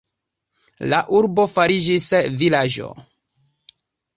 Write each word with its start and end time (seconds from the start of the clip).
La 0.93 1.01
urbo 1.17 1.45
fariĝis 1.57 2.07
vilaĝo. 2.41 2.89